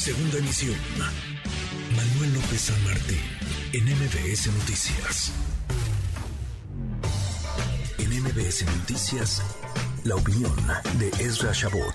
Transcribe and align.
Segunda 0.00 0.38
emisión. 0.38 0.76
Manuel 1.94 2.32
López 2.32 2.58
San 2.58 2.84
Martín, 2.84 3.20
en 3.74 3.84
MBS 3.84 4.46
Noticias. 4.46 5.30
En 7.98 8.22
MBS 8.22 8.64
Noticias, 8.78 9.42
la 10.04 10.14
opinión 10.14 10.56
de 10.98 11.10
Ezra 11.22 11.52
Shabot. 11.52 11.94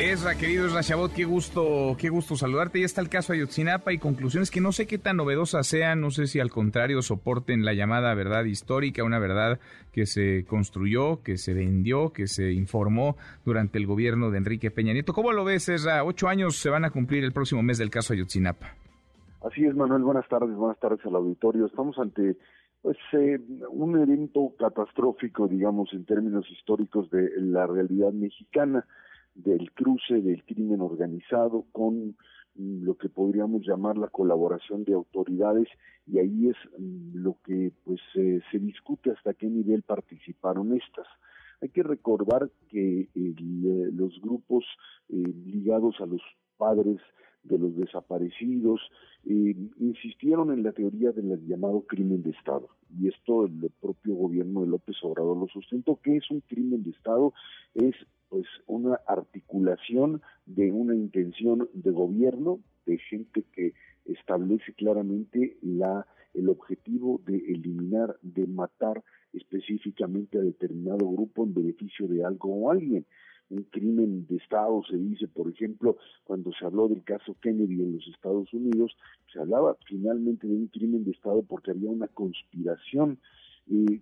Ezra, 0.00 0.36
querido 0.36 0.64
Ezra 0.64 0.80
Shabot, 0.80 1.12
qué 1.12 1.24
gusto, 1.24 1.96
qué 1.98 2.08
gusto 2.08 2.36
saludarte. 2.36 2.78
Ya 2.78 2.86
está 2.86 3.00
el 3.00 3.08
caso 3.08 3.32
Ayotzinapa 3.32 3.92
y 3.92 3.98
conclusiones 3.98 4.48
que 4.48 4.60
no 4.60 4.70
sé 4.70 4.86
qué 4.86 4.96
tan 4.96 5.16
novedosas 5.16 5.66
sean, 5.66 6.00
no 6.00 6.12
sé 6.12 6.28
si 6.28 6.38
al 6.38 6.50
contrario 6.50 7.02
soporten 7.02 7.64
la 7.64 7.74
llamada 7.74 8.14
verdad 8.14 8.44
histórica, 8.44 9.02
una 9.02 9.18
verdad 9.18 9.58
que 9.90 10.06
se 10.06 10.44
construyó, 10.44 11.20
que 11.24 11.36
se 11.36 11.52
vendió, 11.52 12.12
que 12.12 12.28
se 12.28 12.52
informó 12.52 13.16
durante 13.44 13.78
el 13.78 13.88
gobierno 13.88 14.30
de 14.30 14.38
Enrique 14.38 14.70
Peña 14.70 14.92
Nieto. 14.92 15.12
¿Cómo 15.12 15.32
lo 15.32 15.44
ves, 15.44 15.68
Ezra? 15.68 16.04
Ocho 16.04 16.28
años 16.28 16.54
se 16.54 16.70
van 16.70 16.84
a 16.84 16.90
cumplir 16.90 17.24
el 17.24 17.32
próximo 17.32 17.64
mes 17.64 17.78
del 17.78 17.90
caso 17.90 18.12
Ayotzinapa. 18.12 18.68
Así 19.42 19.64
es, 19.64 19.74
Manuel. 19.74 20.04
Buenas 20.04 20.28
tardes, 20.28 20.54
buenas 20.54 20.78
tardes 20.78 21.04
al 21.06 21.16
auditorio. 21.16 21.66
Estamos 21.66 21.98
ante 21.98 22.36
pues 22.82 22.96
eh, 23.14 23.40
un 23.70 24.00
evento 24.00 24.52
catastrófico, 24.60 25.48
digamos, 25.48 25.92
en 25.92 26.04
términos 26.04 26.48
históricos 26.52 27.10
de 27.10 27.30
la 27.40 27.66
realidad 27.66 28.12
mexicana 28.12 28.86
del 29.38 29.72
cruce 29.72 30.20
del 30.20 30.44
crimen 30.44 30.80
organizado 30.80 31.64
con 31.72 32.16
lo 32.58 32.96
que 32.96 33.08
podríamos 33.08 33.64
llamar 33.64 33.96
la 33.96 34.08
colaboración 34.08 34.82
de 34.84 34.94
autoridades 34.94 35.68
y 36.06 36.18
ahí 36.18 36.48
es 36.48 36.56
mm, 36.76 37.22
lo 37.22 37.36
que 37.44 37.72
pues 37.84 38.00
eh, 38.16 38.40
se 38.50 38.58
discute 38.58 39.12
hasta 39.12 39.34
qué 39.34 39.46
nivel 39.46 39.82
participaron 39.82 40.76
estas. 40.76 41.06
Hay 41.60 41.68
que 41.68 41.82
recordar 41.82 42.50
que 42.68 43.08
eh, 43.14 43.34
los 43.92 44.20
grupos 44.20 44.64
eh, 45.08 45.14
ligados 45.46 46.00
a 46.00 46.06
los 46.06 46.22
padres 46.56 46.98
de 47.44 47.58
los 47.58 47.76
desaparecidos 47.76 48.80
insistieron 49.24 50.52
en 50.52 50.62
la 50.62 50.72
teoría 50.72 51.12
del 51.12 51.46
llamado 51.46 51.82
crimen 51.82 52.22
de 52.22 52.30
Estado 52.30 52.68
y 52.98 53.08
esto 53.08 53.46
el 53.46 53.70
propio 53.80 54.14
gobierno 54.14 54.62
de 54.62 54.68
López 54.68 54.96
Obrador 55.02 55.36
lo 55.36 55.46
sustentó 55.48 55.98
que 56.02 56.16
es 56.16 56.30
un 56.30 56.40
crimen 56.40 56.82
de 56.82 56.90
Estado 56.90 57.32
es 57.74 57.94
pues 58.28 58.46
una 58.66 58.98
articulación 59.58 60.22
de 60.46 60.72
una 60.72 60.94
intención 60.94 61.68
de 61.72 61.90
gobierno, 61.90 62.60
de 62.86 62.98
gente 62.98 63.44
que 63.54 63.74
establece 64.04 64.72
claramente 64.74 65.56
la 65.62 66.06
el 66.34 66.48
objetivo 66.50 67.20
de 67.26 67.36
eliminar, 67.36 68.16
de 68.22 68.46
matar 68.46 69.02
específicamente 69.32 70.38
a 70.38 70.42
determinado 70.42 71.10
grupo 71.10 71.44
en 71.44 71.54
beneficio 71.54 72.06
de 72.06 72.24
algo 72.24 72.54
o 72.54 72.70
alguien. 72.70 73.06
Un 73.50 73.62
crimen 73.64 74.26
de 74.28 74.36
Estado 74.36 74.82
se 74.88 74.96
dice, 74.98 75.26
por 75.26 75.50
ejemplo, 75.50 75.96
cuando 76.24 76.52
se 76.52 76.64
habló 76.64 76.86
del 76.86 77.02
caso 77.02 77.34
Kennedy 77.40 77.80
en 77.82 77.94
los 77.96 78.06
Estados 78.06 78.52
Unidos, 78.52 78.94
se 79.32 79.40
hablaba 79.40 79.76
finalmente 79.86 80.46
de 80.46 80.54
un 80.54 80.68
crimen 80.68 81.02
de 81.04 81.12
Estado 81.12 81.42
porque 81.42 81.70
había 81.70 81.90
una 81.90 82.08
conspiración. 82.08 83.18
Eh, 83.70 84.00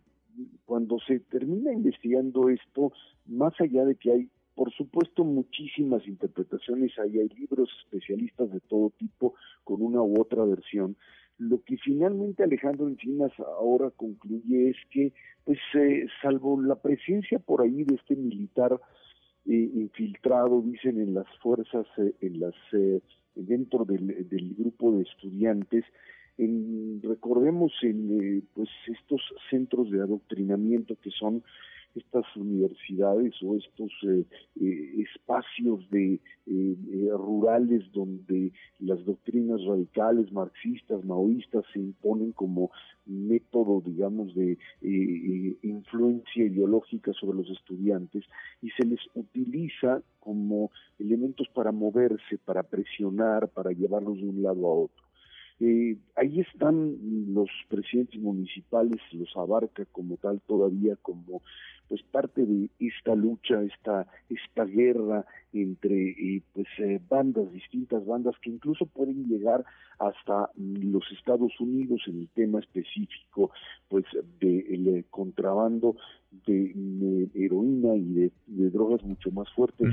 cuando 0.67 0.99
se 1.07 1.21
termina 1.21 1.73
investigando 1.73 2.51
esto, 2.51 2.93
más 3.27 3.59
allá 3.61 3.85
de 3.85 3.95
que 3.95 4.11
hay, 4.11 4.31
por 4.97 5.05
supuesto, 5.05 5.25
muchísimas 5.25 6.07
interpretaciones, 6.09 6.99
ahí 6.99 7.19
hay 7.19 7.29
libros 7.29 7.69
especialistas 7.85 8.51
de 8.51 8.61
todo 8.61 8.95
tipo 8.99 9.35
con 9.63 9.83
una 9.83 10.01
u 10.01 10.19
otra 10.19 10.43
versión, 10.47 10.97
lo 11.37 11.63
que 11.65 11.77
finalmente 11.77 12.43
Alejandro 12.43 12.89
Encinas 12.89 13.31
ahora 13.39 13.91
concluye 13.91 14.71
es 14.71 14.77
que, 14.91 15.13
pues, 15.45 15.59
eh, 15.75 16.07
salvo 16.23 16.63
la 16.63 16.77
presencia 16.77 17.39
por 17.39 17.61
ahí 17.61 17.85
de 17.85 17.97
este 17.97 18.17
militar 18.17 18.81
eh, 19.45 19.71
infiltrado, 19.75 20.63
dicen 20.63 20.99
en 20.99 21.13
las 21.13 21.27
fuerzas, 21.43 21.87
eh, 21.99 22.15
en 22.23 22.41
las 22.41 22.55
dentro 23.35 23.85
del, 23.85 24.55
grupo 24.57 24.93
de 24.93 25.03
estudiantes, 25.03 25.85
recordemos 27.03 27.71
en 27.83 28.49
pues 28.55 28.71
estos 28.87 29.21
centros 29.51 29.91
de 29.91 30.01
adoctrinamiento 30.01 30.97
que 31.03 31.11
son 31.11 31.43
estas 31.97 32.25
universidades 32.37 33.35
o 33.43 33.57
estos 33.57 33.91
eh, 34.03 34.25
eh, 34.61 35.03
espacios 35.03 35.89
de 35.91 36.21
eh, 36.47 37.09
rurales 37.13 37.91
donde 37.93 38.53
las 38.79 39.05
doctrinas 39.05 39.65
radicales 39.65 40.31
marxistas 40.33 41.05
maoístas 41.05 41.65
se 41.73 41.81
imponen 41.81 42.33
como 42.33 42.71
método 43.07 43.83
digamos 43.85 44.35
de 44.35 44.59
influencia 45.63 46.45
ideológica 46.45 47.13
sobre 47.15 47.39
los 47.39 47.51
estudiantes 47.51 48.25
y 48.63 48.71
se 48.71 48.85
les 48.85 49.01
utiliza 49.15 50.03
como 50.21 50.71
elementos 50.99 51.49
para 51.55 51.73
moverse 51.73 52.39
para 52.45 52.63
presionar 52.63 53.49
para 53.49 53.73
llevarlos 53.73 54.19
de 54.19 54.29
un 54.29 54.43
lado 54.43 54.67
a 54.67 54.75
otro. 54.75 55.07
Ahí 55.59 56.41
están 56.41 57.33
los 57.33 57.49
presidentes 57.69 58.21
municipales, 58.21 59.01
los 59.13 59.35
abarca 59.37 59.87
como 59.87 60.19
tal 60.19 60.39
todavía 60.47 60.97
como 60.97 61.41
pues 61.89 62.03
parte 62.03 62.45
de 62.45 62.69
esta 62.79 63.15
lucha, 63.15 63.63
esta 63.63 64.07
esta 64.29 64.65
guerra 64.65 65.25
entre 65.53 66.11
eh, 66.11 66.43
pues 66.53 66.67
eh, 66.79 67.01
bandas, 67.09 67.51
distintas 67.53 68.05
bandas 68.05 68.35
que 68.43 68.51
incluso 68.51 68.87
pueden 68.87 69.27
llegar 69.29 69.65
hasta 69.99 70.51
los 70.57 71.05
Estados 71.13 71.59
Unidos 71.59 72.03
en 72.07 72.21
el 72.21 72.29
tema 72.29 72.59
específico 72.61 73.51
pues 73.89 74.05
del 74.41 75.05
contrabando 75.11 75.97
de, 76.45 77.29
heroína 77.35 77.95
y 77.97 78.31
de, 78.47 78.71
drogas 78.71 79.03
mucho 79.03 79.31
más 79.31 79.49
fuertes 79.55 79.89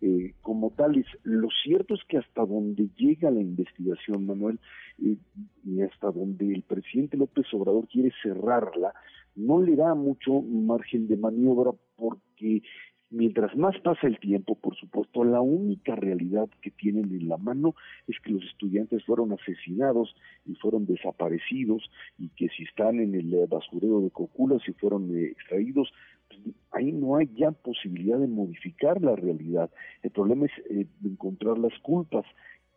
eh, 0.00 0.34
como 0.42 0.70
tales. 0.70 1.06
Lo 1.22 1.48
cierto 1.62 1.94
es 1.94 2.00
que 2.08 2.18
hasta 2.18 2.44
donde 2.44 2.88
llega 2.96 3.30
la 3.30 3.40
investigación, 3.40 4.26
Manuel, 4.26 4.60
eh, 5.02 5.16
y 5.64 5.82
hasta 5.82 6.10
donde 6.10 6.52
el 6.54 6.62
presidente 6.62 7.16
López 7.16 7.46
Obrador 7.52 7.88
quiere 7.88 8.12
cerrarla, 8.22 8.94
no 9.38 9.62
le 9.62 9.76
da 9.76 9.94
mucho 9.94 10.42
margen 10.42 11.08
de 11.08 11.16
maniobra 11.16 11.72
porque 11.96 12.62
Mientras 13.10 13.56
más 13.56 13.74
pasa 13.80 14.06
el 14.06 14.18
tiempo, 14.18 14.54
por 14.54 14.76
supuesto, 14.76 15.24
la 15.24 15.40
única 15.40 15.96
realidad 15.96 16.46
que 16.60 16.70
tienen 16.70 17.06
en 17.06 17.28
la 17.28 17.38
mano 17.38 17.74
es 18.06 18.16
que 18.20 18.32
los 18.32 18.44
estudiantes 18.44 19.02
fueron 19.06 19.32
asesinados 19.32 20.14
y 20.44 20.54
fueron 20.56 20.84
desaparecidos 20.84 21.90
y 22.18 22.28
que 22.30 22.48
si 22.50 22.64
están 22.64 23.00
en 23.00 23.14
el 23.14 23.46
basurero 23.46 24.02
de 24.02 24.10
Cocula, 24.10 24.58
si 24.58 24.74
fueron 24.74 25.10
eh, 25.16 25.28
extraídos, 25.28 25.90
pues, 26.28 26.54
ahí 26.72 26.92
no 26.92 27.16
hay 27.16 27.30
ya 27.34 27.50
posibilidad 27.50 28.18
de 28.18 28.28
modificar 28.28 29.00
la 29.00 29.16
realidad. 29.16 29.70
El 30.02 30.10
problema 30.10 30.44
es 30.44 30.52
eh, 30.70 30.86
encontrar 31.02 31.56
las 31.58 31.78
culpas 31.78 32.26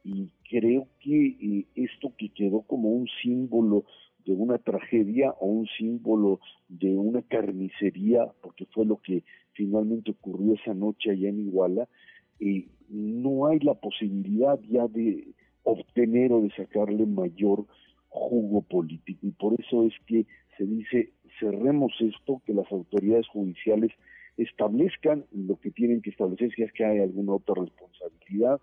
y 0.06 0.30
creo 0.50 0.88
que 1.02 1.26
eh, 1.28 1.66
esto 1.76 2.14
que 2.18 2.30
quedó 2.30 2.62
como 2.62 2.90
un 2.90 3.08
símbolo 3.22 3.84
de 4.26 4.34
una 4.34 4.58
tragedia 4.58 5.32
o 5.40 5.48
un 5.48 5.68
símbolo 5.78 6.40
de 6.68 6.96
una 6.96 7.22
carnicería, 7.22 8.28
porque 8.42 8.66
fue 8.66 8.86
lo 8.86 8.98
que 8.98 9.24
finalmente 9.54 10.12
ocurrió 10.12 10.54
esa 10.54 10.74
noche 10.74 11.12
allá 11.12 11.30
en 11.30 11.40
Iguala, 11.40 11.88
y 12.40 12.68
no 12.90 13.48
hay 13.48 13.60
la 13.60 13.76
posibilidad 13.76 14.60
ya 14.70 14.88
de 14.88 15.28
obtener 15.64 16.34
o 16.34 16.42
de 16.42 16.52
sacarle 16.52 17.06
mayor 17.06 17.66
jugo 18.10 18.62
político. 18.62 19.28
Y 19.28 19.32
por 19.32 19.60
eso 19.60 19.86
es 19.86 19.94
que 20.08 20.26
se 20.58 20.66
dice, 20.66 21.14
cerremos 21.40 21.94
esto, 22.00 22.42
que 22.46 22.54
las 22.54 22.70
autoridades 22.72 23.28
judiciales 23.28 23.92
establezcan 24.38 25.26
lo 25.32 25.60
que 25.60 25.72
tienen 25.72 26.02
que 26.02 26.10
establecer, 26.10 26.52
si 26.56 26.64
es 26.64 26.72
que 26.74 26.86
hay 26.86 27.00
alguna 27.00 27.34
otra 27.34 27.56
responsabilidad, 27.56 28.60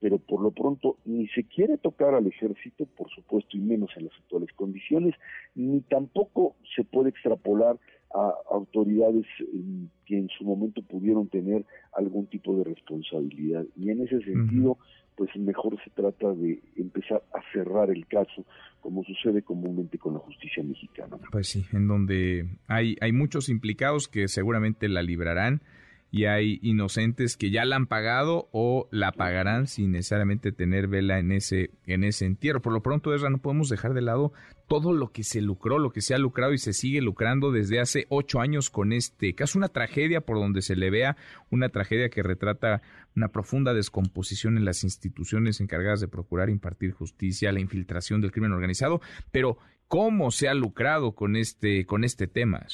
pero 0.00 0.18
por 0.18 0.42
lo 0.42 0.50
pronto 0.50 0.96
ni 1.04 1.26
se 1.28 1.44
quiere 1.44 1.78
tocar 1.78 2.14
al 2.14 2.26
ejército, 2.26 2.86
por 2.96 3.08
supuesto, 3.10 3.56
y 3.56 3.60
menos 3.60 3.90
en 3.96 4.04
las 4.04 4.14
actuales 4.14 4.50
condiciones, 4.54 5.14
ni 5.54 5.80
tampoco 5.80 6.56
se 6.76 6.84
puede 6.84 7.10
extrapolar 7.10 7.76
a 8.14 8.34
autoridades 8.50 9.26
eh, 9.40 9.86
que 10.06 10.18
en 10.18 10.28
su 10.28 10.44
momento 10.44 10.82
pudieron 10.82 11.28
tener 11.28 11.64
algún 11.92 12.26
tipo 12.26 12.56
de 12.56 12.64
responsabilidad. 12.64 13.66
Y 13.76 13.90
en 13.90 14.02
ese 14.02 14.20
sentido, 14.22 14.78
pues 15.16 15.34
mejor 15.36 15.76
se 15.82 15.90
trata 15.90 16.32
de 16.32 16.62
empezar 16.76 17.22
a 17.34 17.40
cerrar 17.52 17.90
el 17.90 18.06
caso, 18.06 18.46
como 18.80 19.04
sucede 19.04 19.42
comúnmente 19.42 19.98
con 19.98 20.14
la 20.14 20.20
justicia 20.20 20.62
mexicana. 20.62 21.18
Pues 21.32 21.48
sí, 21.48 21.64
en 21.72 21.88
donde 21.88 22.46
hay, 22.68 22.96
hay 23.00 23.12
muchos 23.12 23.48
implicados 23.48 24.08
que 24.08 24.28
seguramente 24.28 24.88
la 24.88 25.02
librarán 25.02 25.60
y 26.10 26.24
hay 26.24 26.58
inocentes 26.62 27.36
que 27.36 27.50
ya 27.50 27.64
la 27.64 27.76
han 27.76 27.86
pagado 27.86 28.48
o 28.52 28.88
la 28.90 29.12
pagarán 29.12 29.66
sin 29.66 29.92
necesariamente 29.92 30.52
tener 30.52 30.88
vela 30.88 31.18
en 31.18 31.32
ese 31.32 31.70
en 31.86 32.04
ese 32.04 32.24
entierro. 32.24 32.62
Por 32.62 32.72
lo 32.72 32.82
pronto, 32.82 33.14
Ezra, 33.14 33.30
no 33.30 33.38
podemos 33.38 33.68
dejar 33.68 33.92
de 33.92 34.02
lado 34.02 34.32
todo 34.68 34.92
lo 34.92 35.12
que 35.12 35.24
se 35.24 35.40
lucró, 35.40 35.78
lo 35.78 35.90
que 35.90 36.02
se 36.02 36.14
ha 36.14 36.18
lucrado 36.18 36.52
y 36.52 36.58
se 36.58 36.72
sigue 36.72 37.00
lucrando 37.00 37.50
desde 37.50 37.80
hace 37.80 38.06
ocho 38.08 38.40
años 38.40 38.70
con 38.70 38.92
este 38.92 39.34
caso. 39.34 39.58
Una 39.58 39.68
tragedia 39.68 40.20
por 40.20 40.38
donde 40.38 40.62
se 40.62 40.76
le 40.76 40.90
vea, 40.90 41.16
una 41.50 41.70
tragedia 41.70 42.10
que 42.10 42.22
retrata 42.22 42.82
una 43.16 43.28
profunda 43.28 43.74
descomposición 43.74 44.56
en 44.56 44.64
las 44.64 44.84
instituciones 44.84 45.60
encargadas 45.60 46.00
de 46.00 46.08
procurar 46.08 46.50
impartir 46.50 46.92
justicia, 46.92 47.52
la 47.52 47.60
infiltración 47.60 48.20
del 48.20 48.32
crimen 48.32 48.52
organizado. 48.52 49.00
Pero, 49.30 49.58
¿cómo 49.88 50.30
se 50.30 50.48
ha 50.48 50.54
lucrado 50.54 51.12
con 51.12 51.36
este, 51.36 51.86
con 51.86 52.04
este 52.04 52.28
tema? 52.28 52.66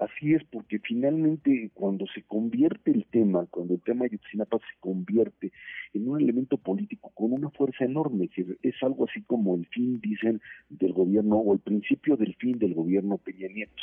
Así 0.00 0.32
es, 0.32 0.44
porque 0.44 0.78
finalmente 0.78 1.72
cuando 1.74 2.06
se 2.14 2.22
convierte 2.22 2.92
el 2.92 3.04
tema, 3.06 3.46
cuando 3.50 3.74
el 3.74 3.80
tema 3.80 4.04
de 4.04 4.10
Ayotzinapa 4.10 4.58
se 4.58 4.78
convierte 4.78 5.50
en 5.92 6.08
un 6.08 6.20
elemento 6.20 6.56
político 6.56 7.10
con 7.14 7.32
una 7.32 7.50
fuerza 7.50 7.84
enorme, 7.84 8.28
que 8.28 8.46
es 8.62 8.74
algo 8.82 9.06
así 9.08 9.22
como 9.22 9.56
el 9.56 9.66
fin, 9.66 10.00
dicen, 10.00 10.40
del 10.68 10.92
gobierno 10.92 11.38
o 11.38 11.52
el 11.52 11.58
principio 11.58 12.16
del 12.16 12.36
fin 12.36 12.60
del 12.60 12.74
gobierno 12.74 13.18
Peña 13.18 13.48
Nieto. 13.48 13.82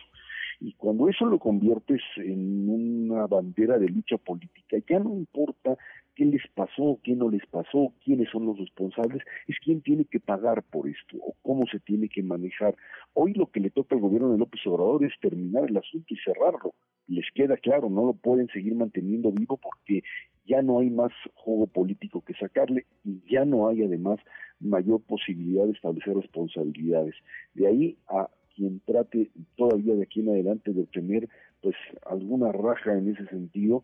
Y 0.62 0.72
cuando 0.76 1.10
eso 1.10 1.26
lo 1.26 1.38
conviertes 1.38 2.02
en 2.16 2.70
una 2.70 3.28
bandera 3.28 3.78
de 3.78 3.90
lucha 3.90 4.18
política, 4.18 4.78
ya 4.90 5.00
no 5.00 5.18
importa 5.18 5.78
qué 6.16 6.26
les 6.26 6.42
pasó, 6.54 7.00
qué 7.04 7.16
no 7.16 7.30
les 7.30 7.46
pasó, 7.48 7.94
quiénes 8.04 8.30
son 8.30 8.46
los 8.46 8.58
responsables, 8.58 9.22
es 9.48 9.58
quién 9.64 9.82
tiene 9.82 10.06
que 10.06 10.20
pagar 10.20 10.64
por 10.64 10.88
esto 10.88 11.18
o 11.18 11.36
cómo 11.42 11.66
se 11.68 11.80
tiene 11.80 12.10
que 12.10 12.24
manejar. 12.24 12.76
Hoy 13.14 13.34
lo 13.34 13.48
que 13.48 13.60
le 13.60 13.70
toca 13.70 13.96
al 13.96 14.02
gobierno 14.02 14.32
de 14.32 14.38
López 14.38 14.66
Obrador 14.66 15.04
es 15.04 15.14
terminar 15.20 15.70
el 15.70 15.78
asunto 15.78 16.14
y 16.14 16.18
cerrarlo. 16.18 16.74
Les 17.08 17.26
queda 17.34 17.58
claro, 17.58 17.90
no 17.90 18.06
lo 18.06 18.14
pueden 18.14 18.48
seguir 18.48 18.76
manteniendo 18.76 19.32
vivo 19.32 19.58
porque 19.58 20.02
ya 20.46 20.62
no 20.62 20.80
hay 20.80 20.90
más 20.90 21.12
juego 21.34 21.68
político 21.68 22.22
que 22.22 22.34
sacarle 22.34 22.86
y 23.04 23.22
ya 23.30 23.46
no 23.46 23.68
hay 23.68 23.84
además 23.84 24.20
mayor 24.60 25.02
posibilidad 25.02 25.66
de 25.66 25.72
establecer 25.72 26.16
responsabilidades. 26.16 27.16
De 27.54 27.68
ahí 27.68 27.98
a 28.08 28.30
quien 28.56 28.80
trate 28.86 29.32
todavía 29.58 29.96
de 29.96 30.04
aquí 30.04 30.22
en 30.22 30.30
adelante 30.30 30.72
de 30.72 30.82
obtener 30.82 31.28
pues 31.62 31.76
alguna 32.06 32.52
raja 32.52 32.98
en 32.98 33.10
ese 33.10 33.26
sentido, 33.28 33.84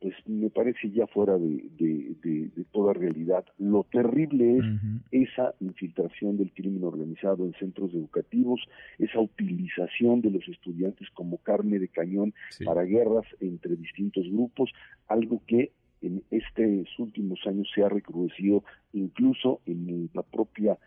pues 0.00 0.14
me 0.26 0.48
parece 0.48 0.90
ya 0.90 1.06
fuera 1.06 1.36
de, 1.36 1.62
de, 1.76 2.64
toda 2.72 2.94
realidad. 2.94 3.44
Lo 3.58 3.84
terrible 3.84 4.58
es 4.58 5.28
esa 5.28 5.54
infiltración 5.60 6.38
del 6.38 6.52
crimen 6.52 6.84
organizado 6.84 7.44
en 7.44 7.52
centros 7.54 7.92
educativos, 7.92 8.60
esa 8.98 9.20
utilización 9.20 10.22
de 10.22 10.30
los 10.30 10.48
estudiantes 10.48 11.08
como 11.10 11.38
carne 11.38 11.78
de 11.78 11.88
cañón 11.88 12.32
para 12.64 12.84
guerras 12.84 13.26
entre 13.40 13.76
distintos 13.76 14.24
grupos, 14.30 14.70
algo 15.08 15.42
que 15.46 15.72
en 16.00 16.22
estos 16.30 16.98
últimos 16.98 17.40
años 17.46 17.68
se 17.74 17.82
ha 17.82 17.88
recrudecido 17.90 18.64
incluso 18.94 19.60
en 19.66 20.08
la 20.14 20.22
propia 20.22 20.78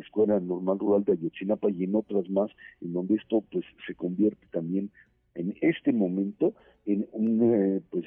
Escuela 0.00 0.40
Normal 0.40 0.78
Rural 0.78 1.04
de 1.04 1.12
Ayotzinapa 1.12 1.70
y 1.70 1.84
en 1.84 1.94
otras 1.94 2.28
más, 2.28 2.50
en 2.80 2.92
donde 2.92 3.14
esto 3.14 3.42
pues 3.50 3.64
se 3.86 3.94
convierte 3.94 4.46
también 4.50 4.90
en 5.34 5.56
este 5.60 5.92
momento 5.92 6.54
en 6.84 7.08
un 7.12 7.38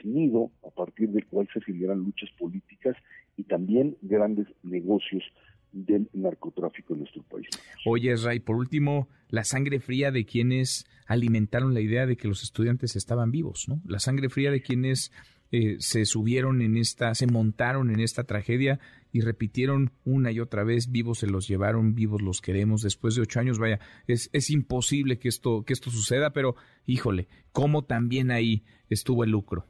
eh, 0.06 0.12
pues 0.12 0.16
nido 0.16 0.52
a 0.66 0.69
partir 0.69 1.10
del 1.10 1.25
cual 1.25 1.48
se 1.54 1.62
generan 1.62 2.00
luchas 2.00 2.30
políticas 2.38 2.96
y 3.38 3.44
también 3.44 3.98
grandes 4.02 4.48
negocios 4.63 5.24
del 5.72 6.07
narcotráfico 6.13 6.94
en 6.94 7.02
nuestro 7.02 7.24
país. 7.24 7.48
Oye, 7.86 8.16
Ray, 8.16 8.40
por 8.40 8.56
último, 8.56 9.10
la 9.30 9.44
sangre 9.44 9.80
fría 9.80 10.12
de 10.12 10.25
quienes 10.25 10.86
alimentaron 11.06 11.74
la 11.74 11.81
idea 11.81 12.06
de 12.06 12.16
que 12.16 12.28
los 12.28 12.44
estudiantes 12.44 12.96
estaban 12.96 13.31
vivos, 13.31 13.66
¿no? 13.68 13.81
La 13.86 14.00
sangre 14.00 14.30
fría 14.30 14.52
de 14.52 14.62
quienes 14.62 15.12
eh, 15.52 15.75
se 15.80 16.06
subieron 16.06 16.62
en 16.62 16.78
esta, 16.78 17.13
se 17.13 17.28
montaron 17.28 17.92
en 17.92 18.00
esta 18.00 18.24
tragedia 18.24 18.80
y 19.12 19.22
repitieron 19.22 19.92
una 20.06 20.31
y 20.31 20.40
otra 20.40 20.63
vez, 20.63 20.92
vivos 20.92 21.19
se 21.19 21.28
los 21.28 21.48
llevaron, 21.48 21.94
vivos 21.94 22.22
los 22.22 22.42
queremos, 22.42 22.81
después 22.81 23.16
de 23.16 23.22
ocho 23.22 23.40
años, 23.40 23.60
vaya, 23.60 23.80
es, 24.07 24.30
es 24.34 24.50
imposible 24.50 25.19
que 25.19 25.28
esto, 25.28 25.63
que 25.63 25.74
esto 25.74 25.92
suceda, 25.92 26.31
pero 26.31 26.56
híjole, 26.86 27.28
cómo 27.52 27.84
también 27.84 28.31
ahí 28.31 28.63
estuvo 28.90 29.24
el 29.24 29.31
lucro. 29.31 29.66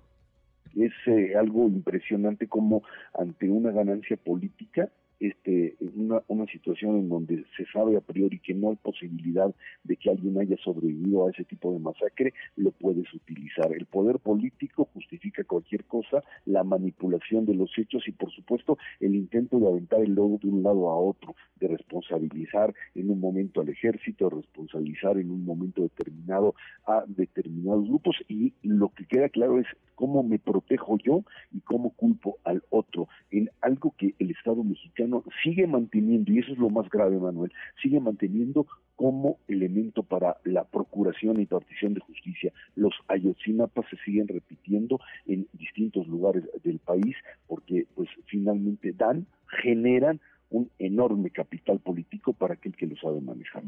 Es 0.75 0.93
eh, 1.07 1.35
algo 1.35 1.67
impresionante 1.67 2.47
como 2.47 2.83
ante 3.13 3.49
una 3.49 3.71
ganancia 3.71 4.17
política 4.17 4.89
este, 5.19 5.75
una, 5.95 6.21
una 6.27 6.45
situación 6.47 6.97
en 6.97 7.09
donde 7.09 7.45
se 7.55 7.65
sabe 7.71 7.97
a 7.97 8.01
priori 8.01 8.39
que 8.39 8.53
no 8.53 8.69
hay 8.69 8.75
posibilidad 8.75 9.53
de 9.83 9.95
que 9.97 10.09
alguien 10.09 10.39
haya 10.39 10.57
sobrevivido 10.63 11.27
a 11.27 11.31
ese 11.31 11.43
tipo 11.43 11.71
de 11.71 11.79
masacre, 11.79 12.33
lo 12.55 12.71
puedes 12.71 13.11
utilizar. 13.13 13.71
El 13.73 13.85
poder 13.85 14.19
político 14.19 14.89
justifica 14.93 15.43
cualquier 15.43 15.85
cosa, 15.85 16.23
la 16.45 16.63
manipulación 16.63 17.45
de 17.45 17.55
los 17.55 17.71
hechos 17.77 18.07
y 18.07 18.11
por 18.11 18.31
supuesto 18.31 18.77
el 18.99 19.15
intento 19.15 19.59
de 19.59 19.67
aventar 19.67 20.01
el 20.01 20.13
lodo 20.13 20.39
de 20.41 20.49
un 20.49 20.63
lado 20.63 20.89
a 20.89 20.97
otro, 20.97 21.35
de 21.59 21.67
responsabilizar 21.67 22.73
en 22.95 23.09
un 23.09 23.19
momento 23.19 23.61
al 23.61 23.69
ejército, 23.69 24.29
responsabilizar 24.29 25.17
en 25.17 25.31
un 25.31 25.45
momento 25.45 25.81
determinado 25.81 26.55
a 26.85 27.03
determinados 27.07 27.87
grupos 27.87 28.15
y 28.27 28.53
lo 28.63 28.89
que 28.89 29.05
queda 29.05 29.29
claro 29.29 29.59
es 29.59 29.67
cómo 29.95 30.23
me 30.23 30.39
protejo 30.39 30.97
yo 30.97 31.23
y 31.51 31.61
cómo 31.61 31.91
culpo 31.91 32.37
al 32.43 32.63
otro 32.69 33.07
en 33.31 33.49
algo 33.61 33.93
que 33.97 34.13
el 34.19 34.31
Estado 34.31 34.63
mexicano 34.63 35.04
sigue 35.43 35.67
manteniendo, 35.67 36.31
y 36.31 36.39
eso 36.39 36.51
es 36.53 36.57
lo 36.57 36.69
más 36.69 36.89
grave, 36.89 37.17
Manuel, 37.17 37.51
sigue 37.81 37.99
manteniendo 37.99 38.67
como 38.95 39.39
elemento 39.47 40.03
para 40.03 40.37
la 40.43 40.63
procuración 40.63 41.39
y 41.39 41.45
partición 41.45 41.93
de 41.93 41.99
justicia. 41.99 42.53
Los 42.75 42.93
ayotzinapas 43.07 43.85
se 43.89 43.97
siguen 44.05 44.27
repitiendo 44.27 44.99
en 45.25 45.47
distintos 45.53 46.07
lugares 46.07 46.43
del 46.63 46.79
país 46.79 47.15
porque 47.47 47.85
pues 47.95 48.09
finalmente 48.27 48.93
dan, 48.93 49.25
generan 49.61 50.19
un 50.49 50.69
enorme 50.79 51.31
capital 51.31 51.79
político 51.79 52.33
para 52.33 52.53
aquel 52.53 52.75
que 52.75 52.87
lo 52.87 52.95
sabe 52.95 53.19
manejar. 53.19 53.63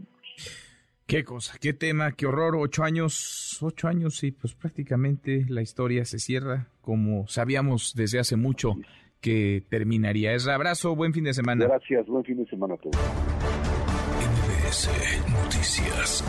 Qué 1.06 1.24
cosa, 1.24 1.58
qué 1.60 1.74
tema, 1.74 2.12
qué 2.12 2.26
horror. 2.26 2.56
Ocho 2.58 2.84
años, 2.84 3.58
ocho 3.62 3.88
años 3.88 4.24
y 4.24 4.32
pues 4.32 4.54
prácticamente 4.54 5.46
la 5.48 5.62
historia 5.62 6.04
se 6.04 6.20
cierra 6.20 6.68
como 6.82 7.28
sabíamos 7.28 7.94
desde 7.96 8.20
hace 8.20 8.36
mucho 8.36 8.76
que 9.22 9.64
terminaría. 9.70 10.34
Es 10.34 10.48
abrazo, 10.48 10.96
buen 10.96 11.14
fin 11.14 11.24
de 11.24 11.34
semana. 11.34 11.66
Gracias, 11.66 12.08
buen 12.08 12.24
fin 12.24 12.38
de 12.38 12.46
semana 12.50 12.76
a 12.76 12.78
todos. 12.78 12.98
Noticias. 15.44 16.24